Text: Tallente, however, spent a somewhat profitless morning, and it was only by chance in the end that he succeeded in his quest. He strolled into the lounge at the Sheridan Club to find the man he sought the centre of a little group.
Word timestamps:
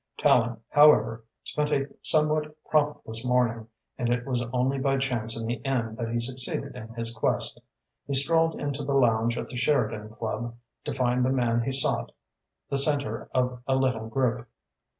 Tallente, 0.17 0.57
however, 0.69 1.25
spent 1.43 1.69
a 1.71 1.87
somewhat 2.01 2.55
profitless 2.67 3.23
morning, 3.23 3.67
and 3.99 4.11
it 4.11 4.25
was 4.25 4.41
only 4.51 4.79
by 4.79 4.97
chance 4.97 5.39
in 5.39 5.45
the 5.45 5.63
end 5.63 5.95
that 5.97 6.09
he 6.09 6.19
succeeded 6.19 6.75
in 6.75 6.87
his 6.95 7.13
quest. 7.13 7.61
He 8.07 8.15
strolled 8.15 8.59
into 8.59 8.83
the 8.83 8.95
lounge 8.95 9.37
at 9.37 9.47
the 9.47 9.57
Sheridan 9.57 10.09
Club 10.09 10.55
to 10.85 10.95
find 10.95 11.23
the 11.23 11.29
man 11.29 11.61
he 11.61 11.71
sought 11.71 12.13
the 12.67 12.77
centre 12.77 13.29
of 13.31 13.61
a 13.67 13.75
little 13.75 14.07
group. 14.07 14.49